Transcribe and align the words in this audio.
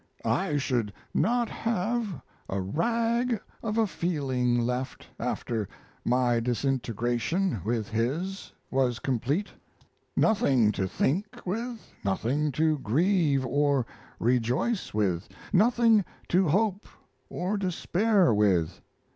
I 0.25 0.57
should 0.57 0.91
not 1.13 1.47
have 1.47 2.19
a 2.49 2.59
rag 2.59 3.39
of 3.61 3.77
a 3.77 3.85
feeling 3.85 4.59
left, 4.59 5.07
after 5.19 5.69
my 6.03 6.39
disintegration 6.39 7.61
with 7.63 7.89
his 7.89 8.51
was 8.71 8.97
complete. 8.97 9.49
Nothing 10.15 10.71
to 10.71 10.87
think 10.87 11.45
with, 11.45 11.93
nothing 12.03 12.51
to 12.53 12.79
grieve 12.79 13.45
or 13.45 13.85
rejoice 14.17 14.91
with, 14.91 15.29
nothing 15.53 16.03
to 16.29 16.47
hope 16.47 16.87
or 17.29 17.55
despair 17.55 18.33
with. 18.33 18.81